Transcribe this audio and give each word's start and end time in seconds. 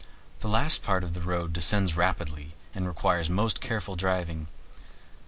The 0.39 0.47
last 0.47 0.81
part 0.81 1.03
of 1.03 1.13
the 1.13 1.21
road 1.21 1.53
descends 1.53 1.95
rapidly, 1.95 2.55
and 2.73 2.87
requires 2.87 3.29
most 3.29 3.61
careful 3.61 3.95
driving. 3.95 4.47